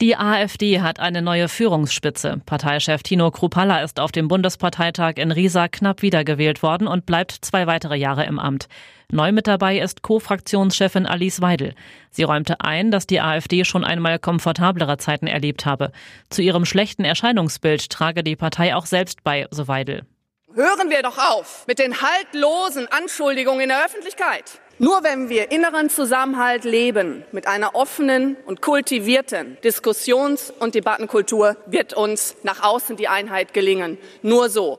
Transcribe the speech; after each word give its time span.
Die 0.00 0.16
AfD 0.16 0.80
hat 0.80 0.98
eine 0.98 1.20
neue 1.20 1.46
Führungsspitze. 1.46 2.40
Parteichef 2.46 3.02
Tino 3.02 3.30
Krupalla 3.30 3.82
ist 3.82 4.00
auf 4.00 4.12
dem 4.12 4.28
Bundesparteitag 4.28 5.16
in 5.16 5.30
Riesa 5.30 5.68
knapp 5.68 6.00
wiedergewählt 6.00 6.62
worden 6.62 6.88
und 6.88 7.04
bleibt 7.04 7.36
zwei 7.42 7.66
weitere 7.66 7.96
Jahre 7.96 8.24
im 8.24 8.38
Amt. 8.38 8.66
Neu 9.12 9.30
mit 9.30 9.46
dabei 9.46 9.78
ist 9.78 10.00
Co-Fraktionschefin 10.00 11.04
Alice 11.04 11.42
Weidel. 11.42 11.74
Sie 12.08 12.22
räumte 12.22 12.62
ein, 12.62 12.90
dass 12.90 13.06
die 13.06 13.20
AfD 13.20 13.66
schon 13.66 13.84
einmal 13.84 14.18
komfortablere 14.18 14.96
Zeiten 14.96 15.26
erlebt 15.26 15.66
habe. 15.66 15.92
Zu 16.30 16.40
ihrem 16.40 16.64
schlechten 16.64 17.04
Erscheinungsbild 17.04 17.90
trage 17.90 18.24
die 18.24 18.36
Partei 18.36 18.74
auch 18.74 18.86
selbst 18.86 19.22
bei, 19.22 19.48
so 19.50 19.68
Weidel. 19.68 20.06
Hören 20.54 20.90
wir 20.90 21.02
doch 21.02 21.16
auf 21.16 21.64
mit 21.68 21.78
den 21.78 22.02
haltlosen 22.02 22.88
Anschuldigungen 22.90 23.60
in 23.60 23.68
der 23.68 23.84
Öffentlichkeit. 23.84 24.60
Nur 24.80 25.04
wenn 25.04 25.28
wir 25.28 25.52
inneren 25.52 25.90
Zusammenhalt 25.90 26.64
leben, 26.64 27.22
mit 27.30 27.46
einer 27.46 27.76
offenen 27.76 28.36
und 28.46 28.60
kultivierten 28.60 29.58
Diskussions- 29.62 30.52
und 30.58 30.74
Debattenkultur, 30.74 31.56
wird 31.66 31.94
uns 31.94 32.34
nach 32.42 32.64
außen 32.64 32.96
die 32.96 33.06
Einheit 33.06 33.54
gelingen. 33.54 33.96
Nur 34.22 34.48
so. 34.48 34.78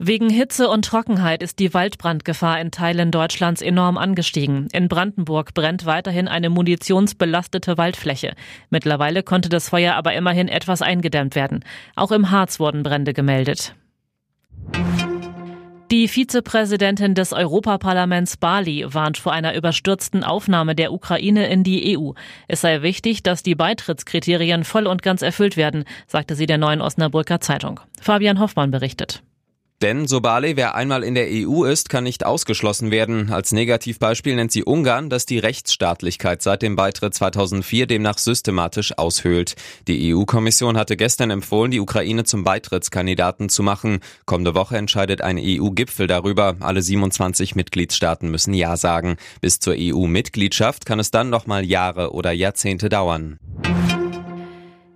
Wegen 0.00 0.30
Hitze 0.30 0.68
und 0.68 0.84
Trockenheit 0.84 1.40
ist 1.40 1.60
die 1.60 1.72
Waldbrandgefahr 1.72 2.60
in 2.60 2.72
Teilen 2.72 3.12
Deutschlands 3.12 3.62
enorm 3.62 3.96
angestiegen. 3.96 4.66
In 4.72 4.88
Brandenburg 4.88 5.54
brennt 5.54 5.86
weiterhin 5.86 6.26
eine 6.26 6.50
munitionsbelastete 6.50 7.78
Waldfläche. 7.78 8.34
Mittlerweile 8.70 9.22
konnte 9.22 9.48
das 9.48 9.68
Feuer 9.68 9.94
aber 9.94 10.14
immerhin 10.14 10.48
etwas 10.48 10.82
eingedämmt 10.82 11.36
werden. 11.36 11.64
Auch 11.94 12.10
im 12.10 12.32
Harz 12.32 12.58
wurden 12.58 12.82
Brände 12.82 13.12
gemeldet. 13.12 13.74
Die 15.90 16.06
Vizepräsidentin 16.06 17.14
des 17.14 17.32
Europaparlaments 17.32 18.36
Bali 18.36 18.84
warnt 18.86 19.16
vor 19.16 19.32
einer 19.32 19.54
überstürzten 19.56 20.22
Aufnahme 20.22 20.74
der 20.74 20.92
Ukraine 20.92 21.48
in 21.48 21.64
die 21.64 21.96
EU. 21.96 22.12
Es 22.46 22.60
sei 22.60 22.82
wichtig, 22.82 23.22
dass 23.22 23.42
die 23.42 23.54
Beitrittskriterien 23.54 24.64
voll 24.64 24.86
und 24.86 25.02
ganz 25.02 25.22
erfüllt 25.22 25.56
werden, 25.56 25.84
sagte 26.06 26.34
sie 26.34 26.44
der 26.44 26.58
neuen 26.58 26.82
Osnabrücker 26.82 27.40
Zeitung. 27.40 27.80
Fabian 28.02 28.38
Hoffmann 28.38 28.70
berichtet. 28.70 29.22
Denn 29.80 30.08
Sobale, 30.08 30.56
wer 30.56 30.74
einmal 30.74 31.04
in 31.04 31.14
der 31.14 31.28
EU 31.30 31.62
ist, 31.62 31.88
kann 31.88 32.02
nicht 32.02 32.26
ausgeschlossen 32.26 32.90
werden. 32.90 33.30
Als 33.30 33.52
Negativbeispiel 33.52 34.34
nennt 34.34 34.50
sie 34.50 34.64
Ungarn, 34.64 35.08
das 35.08 35.24
die 35.24 35.38
Rechtsstaatlichkeit 35.38 36.42
seit 36.42 36.62
dem 36.62 36.74
Beitritt 36.74 37.14
2004 37.14 37.86
demnach 37.86 38.18
systematisch 38.18 38.98
aushöhlt. 38.98 39.54
Die 39.86 40.12
EU-Kommission 40.12 40.76
hatte 40.76 40.96
gestern 40.96 41.30
empfohlen, 41.30 41.70
die 41.70 41.78
Ukraine 41.78 42.24
zum 42.24 42.42
Beitrittskandidaten 42.42 43.48
zu 43.50 43.62
machen. 43.62 44.00
Kommende 44.26 44.56
Woche 44.56 44.76
entscheidet 44.76 45.20
ein 45.20 45.38
EU-Gipfel 45.40 46.08
darüber. 46.08 46.56
Alle 46.58 46.82
27 46.82 47.54
Mitgliedstaaten 47.54 48.32
müssen 48.32 48.54
Ja 48.54 48.76
sagen. 48.76 49.16
Bis 49.40 49.60
zur 49.60 49.76
EU-Mitgliedschaft 49.78 50.86
kann 50.86 50.98
es 50.98 51.12
dann 51.12 51.30
noch 51.30 51.46
mal 51.46 51.64
Jahre 51.64 52.12
oder 52.12 52.32
Jahrzehnte 52.32 52.88
dauern. 52.88 53.38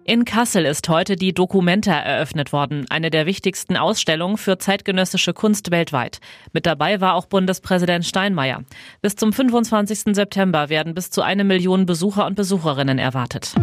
In 0.05 0.25
Kassel 0.25 0.65
ist 0.65 0.89
heute 0.89 1.15
die 1.15 1.33
Documenta 1.33 1.93
eröffnet 1.93 2.53
worden, 2.53 2.87
eine 2.91 3.11
der 3.11 3.25
wichtigsten 3.25 3.77
Ausstellungen 3.77 4.37
für 4.37 4.59
zeitgenössische 4.59 5.33
Kunst 5.33 5.71
weltweit. 5.71 6.19
Mit 6.53 6.67
dabei 6.67 7.01
war 7.01 7.15
auch 7.15 7.27
Bundespräsident 7.27 8.05
Steinmeier. 8.05 8.65
Bis 9.01 9.15
zum 9.15 9.33
25. 9.33 10.15
September 10.15 10.69
werden 10.69 10.95
bis 10.95 11.11
zu 11.11 11.23
eine 11.23 11.45
Million 11.45 11.87
Besucher 11.87 12.27
und 12.27 12.35
Besucherinnen 12.35 12.99
erwartet. 12.99 13.55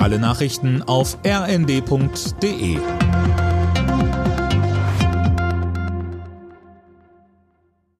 Alle 0.00 0.18
Nachrichten 0.18 0.82
auf 0.82 1.16
rnd.de 1.24 2.78